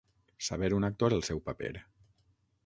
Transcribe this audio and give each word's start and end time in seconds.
Saber 0.45 0.69
un 0.77 0.87
actor 0.89 1.15
el 1.19 1.23
seu 1.29 1.43
paper. 1.51 1.71